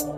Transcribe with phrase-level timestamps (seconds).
[0.00, 0.16] Familia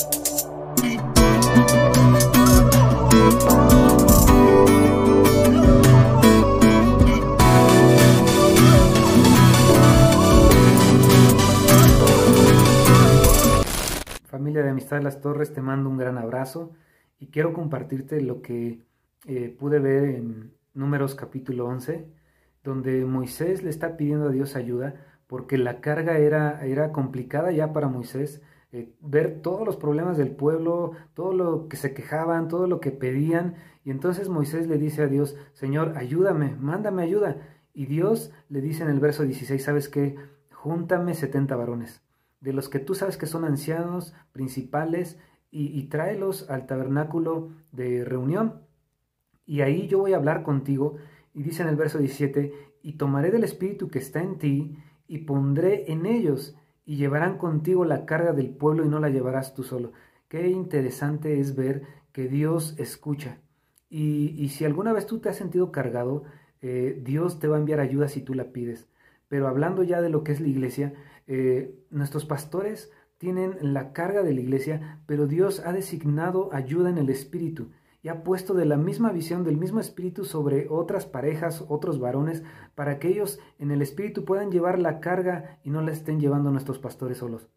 [14.62, 16.70] de Amistad de las Torres, te mando un gran abrazo
[17.18, 18.84] y quiero compartirte lo que
[19.26, 22.06] eh, pude ver en Números capítulo 11,
[22.62, 24.94] donde Moisés le está pidiendo a Dios ayuda
[25.26, 28.42] porque la carga era, era complicada ya para Moisés.
[28.75, 32.91] Eh, ver todos los problemas del pueblo, todo lo que se quejaban, todo lo que
[32.91, 33.55] pedían.
[33.84, 37.37] Y entonces Moisés le dice a Dios, Señor, ayúdame, mándame ayuda.
[37.74, 40.16] Y Dios le dice en el verso 16, ¿sabes qué?
[40.52, 42.02] Júntame 70 varones,
[42.41, 45.18] de los que tú sabes que son ancianos, principales,
[45.51, 48.62] y, y tráelos al tabernáculo de reunión.
[49.45, 50.96] Y ahí yo voy a hablar contigo.
[51.34, 55.18] Y dice en el verso 17, y tomaré del espíritu que está en ti, y
[55.18, 59.62] pondré en ellos, y llevarán contigo la carga del pueblo y no la llevarás tú
[59.62, 59.92] solo.
[60.28, 63.38] Qué interesante es ver que Dios escucha.
[63.88, 66.25] Y, si alguna vez tú te has sentido cargado,
[66.62, 68.89] eh, Dios te va a enviar ayuda si tú la pides.
[69.29, 70.95] Pero hablando ya de lo que es la iglesia,
[71.27, 76.98] eh, nuestros pastores tienen la carga de la iglesia, pero Dios ha designado ayuda en
[76.98, 77.69] el Espíritu
[78.03, 82.42] y ha puesto de la misma visión, del mismo espíritu sobre otras parejas, otros varones,
[82.75, 86.50] para que ellos en el espíritu puedan llevar la carga y no la estén llevando
[86.50, 87.48] nuestros pastores solos.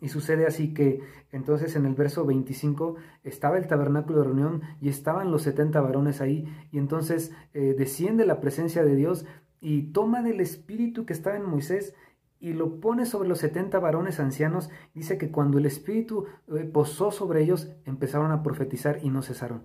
[0.00, 4.88] Y sucede así que entonces en el verso 25 estaba el tabernáculo de reunión y
[4.88, 9.26] estaban los 70 varones ahí y entonces eh, desciende la presencia de Dios
[9.60, 11.94] y toma del espíritu que estaba en Moisés
[12.40, 17.10] y lo pone sobre los setenta varones ancianos, dice que cuando el Espíritu eh, posó
[17.10, 19.64] sobre ellos, empezaron a profetizar y no cesaron.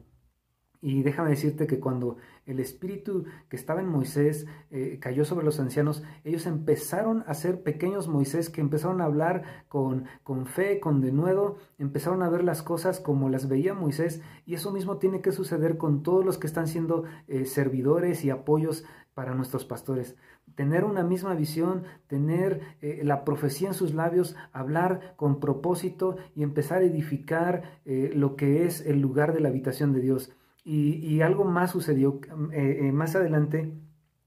[0.81, 5.59] Y déjame decirte que cuando el espíritu que estaba en Moisés eh, cayó sobre los
[5.59, 11.01] ancianos, ellos empezaron a ser pequeños Moisés que empezaron a hablar con, con fe, con
[11.01, 15.31] denuedo, empezaron a ver las cosas como las veía Moisés y eso mismo tiene que
[15.31, 18.85] suceder con todos los que están siendo eh, servidores y apoyos
[19.15, 20.15] para nuestros pastores.
[20.53, 26.43] Tener una misma visión, tener eh, la profecía en sus labios, hablar con propósito y
[26.43, 30.35] empezar a edificar lo que es el lugar de la habitación de Dios.
[30.67, 32.19] Y, algo más sucedió
[32.51, 33.71] eh, eh, más adelante.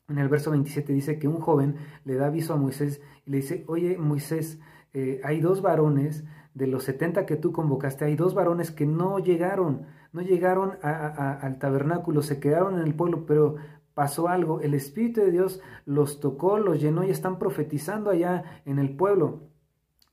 [0.09, 3.39] En el verso 27 dice que un joven le da aviso a Moisés y le
[3.39, 4.61] dice, oye Moisés,
[4.95, 9.19] eh, hay dos varones de los 70 que tú convocaste, hay dos varones que no
[9.19, 13.57] llegaron, no llegaron al tabernáculo, se quedaron en el pueblo, pero
[13.95, 18.79] pasó algo, el Espíritu de Dios los tocó, los llenó y están profetizando allá en
[18.79, 19.43] el pueblo.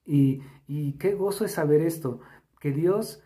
[0.04, 2.20] Y, y qué gozo es saber esto,
[2.60, 3.24] que Dios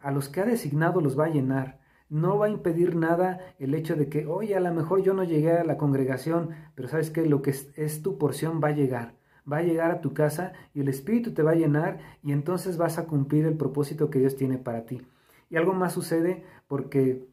[0.00, 1.83] a los que ha designado los va a llenar
[2.14, 5.24] no va a impedir nada el hecho de que, oye, a lo mejor yo no
[5.24, 9.16] llegué a la congregación, pero sabes que lo que es, tu porción va a llegar,
[9.52, 12.76] va a llegar a tu casa y el Espíritu te va a llenar y entonces
[12.76, 15.02] vas a cumplir el propósito que Dios tiene para ti.
[15.50, 17.26] Y algo más sucede porque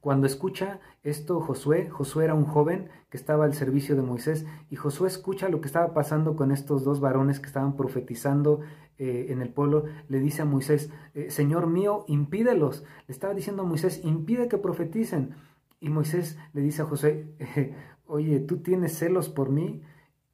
[0.00, 4.76] cuando escucha esto Josué, Josué era un joven que estaba al servicio de Moisés y
[4.76, 8.60] Josué escucha lo que estaba pasando con estos dos varones que estaban profetizando
[9.04, 12.84] eh, en el pueblo, le dice a Moisés, eh, Señor mío, impídelos.
[13.08, 15.34] Le estaba diciendo a Moisés, impide que profeticen.
[15.80, 17.34] Y Moisés le dice a Josué,
[18.06, 19.82] oye, tú tienes celos por mí.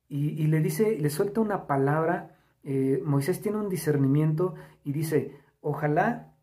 [0.07, 2.37] Y, le dice, le suelta una palabra.
[2.63, 6.35] Eh, Moisés tiene un discernimiento y dice, ojalá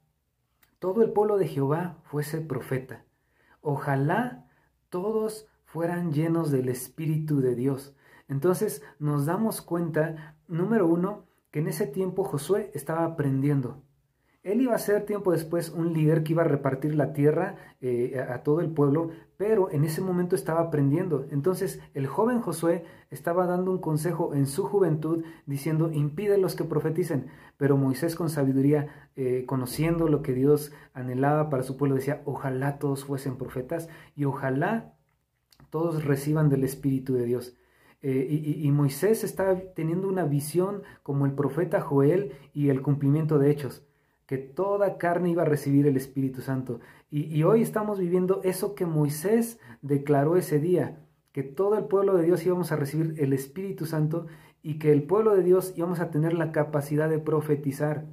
[0.80, 3.06] todo el pueblo de Jehová fuese profeta.
[3.62, 4.48] Ojalá
[4.90, 7.96] todos fueran llenos del Espíritu de Dios.
[8.28, 11.25] Entonces nos damos cuenta, número uno,
[11.56, 13.82] que en ese tiempo Josué estaba aprendiendo.
[14.44, 18.22] Él iba a ser tiempo después un líder que iba a repartir la tierra eh,
[18.30, 21.26] a, todo el pueblo, pero en ese momento estaba aprendiendo.
[21.32, 26.66] Entonces el joven Josué estaba dando un consejo en su juventud diciendo, impide los que
[26.66, 27.28] profeticen.
[27.56, 32.80] Pero Moisés con sabiduría, eh, conociendo lo que Dios anhelaba para su pueblo, decía, ojalá
[32.80, 34.94] todos fuesen profetas y ojalá
[35.70, 37.56] todos reciban del Espíritu de Dios.
[38.08, 43.40] Eh, y, y, Moisés estaba teniendo una visión como el profeta Joel y el cumplimiento
[43.40, 43.84] de hechos
[44.26, 46.80] que toda carne iba a recibir el Espíritu Santo.
[47.12, 51.00] Y, hoy estamos viviendo eso que Moisés declaró ese día,
[51.32, 54.26] que todo el pueblo de Dios íbamos a recibir el Espíritu Santo
[54.64, 58.06] y que el pueblo de Dios íbamos a tener la capacidad de profetizar.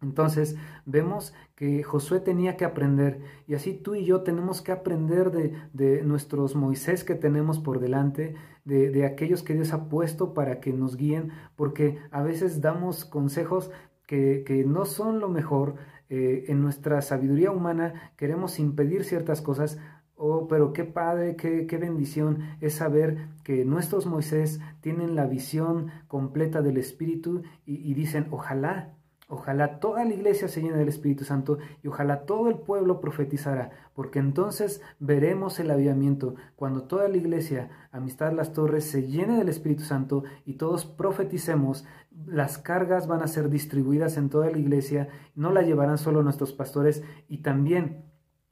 [0.00, 0.56] Entonces
[0.86, 5.54] vemos que Josué tenía que aprender y así tú y yo tenemos que aprender de,
[5.72, 10.60] de nuestros Moisés que tenemos por delante, de, de, aquellos que Dios ha puesto para
[10.60, 13.70] que nos guíen, porque a veces damos consejos
[14.08, 15.76] que, no son lo mejor,
[16.08, 19.78] eh, en nuestra sabiduría humana queremos impedir ciertas cosas,
[20.16, 25.90] oh, pero qué padre, qué, qué bendición es saber que nuestros Moisés tienen la visión
[26.08, 28.94] completa del Espíritu y, dicen, ojalá,
[29.30, 33.72] Ojalá toda la iglesia se llene del Espíritu Santo y ojalá todo el pueblo profetizara,
[33.94, 39.50] porque entonces veremos el avivamiento cuando toda la iglesia, Amistad Las Torres, se llene del
[39.50, 41.84] Espíritu Santo y todos profeticemos.
[42.26, 46.54] Las cargas van a ser distribuidas en toda la iglesia, no la llevarán solo nuestros
[46.54, 48.06] pastores y también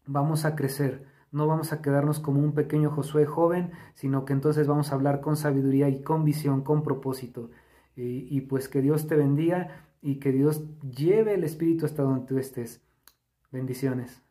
[0.05, 1.07] vamos a crecer.
[1.33, 5.23] No vamos a quedarnos como un pequeño Josué joven, sino que entonces vamos a hablar
[5.23, 7.51] con sabiduría y con visión, con propósito.
[7.97, 12.27] Y, y pues que Dios te bendiga y que Dios lleve el Espíritu hasta donde
[12.27, 12.81] tú estés.
[13.51, 14.23] Bendiciones.